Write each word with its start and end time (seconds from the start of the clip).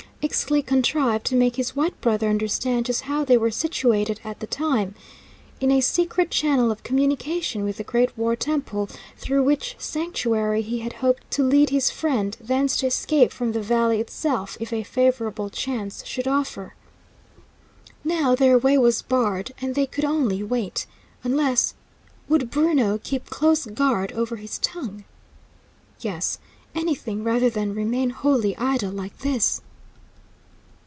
Ixtli 0.23 0.61
contrived 0.61 1.25
to 1.25 1.35
make 1.35 1.55
his 1.55 1.75
white 1.75 1.99
brother 1.99 2.29
understand 2.29 2.85
just 2.85 3.01
how 3.01 3.25
they 3.25 3.37
were 3.37 3.49
situated 3.49 4.19
at 4.23 4.39
the 4.39 4.45
time: 4.45 4.93
in 5.59 5.71
a 5.71 5.81
secret 5.81 6.29
channel 6.29 6.71
of 6.71 6.83
communication 6.83 7.63
with 7.63 7.77
the 7.77 7.83
great 7.83 8.15
war 8.15 8.35
temple, 8.35 8.87
through 9.17 9.41
which 9.41 9.75
sanctuary 9.79 10.61
he 10.61 10.77
had 10.79 10.93
hoped 11.01 11.29
to 11.31 11.43
lead 11.43 11.71
his 11.71 11.89
friend, 11.89 12.37
thence 12.39 12.77
to 12.77 12.85
escape 12.85 13.31
from 13.31 13.51
the 13.51 13.63
valley 13.63 13.99
itself, 13.99 14.55
if 14.59 14.71
a 14.71 14.83
favourable 14.83 15.49
chance 15.49 16.05
should 16.05 16.27
offer. 16.27 16.75
Now 18.03 18.35
their 18.35 18.59
way 18.59 18.77
was 18.77 19.01
barred, 19.01 19.51
and 19.59 19.73
they 19.73 19.87
could 19.87 20.05
only 20.05 20.43
wait. 20.43 20.85
Unless 21.23 21.73
would 22.29 22.51
Bruno 22.51 22.99
keep 23.03 23.31
close 23.31 23.65
guard 23.65 24.11
over 24.11 24.35
his 24.35 24.59
tongue? 24.59 25.03
Yes. 25.99 26.37
Anything, 26.75 27.23
rather 27.23 27.49
than 27.49 27.73
remain 27.73 28.11
wholly 28.11 28.55
idle, 28.57 28.91
like 28.91 29.17
this. 29.19 29.61